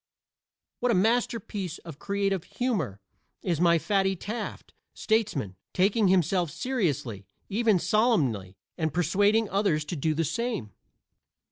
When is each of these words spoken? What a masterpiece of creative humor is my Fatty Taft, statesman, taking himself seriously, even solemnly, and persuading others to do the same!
What 0.79 0.91
a 0.91 0.95
masterpiece 0.97 1.77
of 1.77 1.99
creative 1.99 2.43
humor 2.45 2.99
is 3.43 3.61
my 3.61 3.77
Fatty 3.77 4.15
Taft, 4.15 4.73
statesman, 4.95 5.57
taking 5.75 6.07
himself 6.07 6.49
seriously, 6.49 7.27
even 7.49 7.77
solemnly, 7.77 8.57
and 8.79 8.91
persuading 8.95 9.47
others 9.51 9.85
to 9.85 9.95
do 9.95 10.15
the 10.15 10.25
same! 10.25 10.71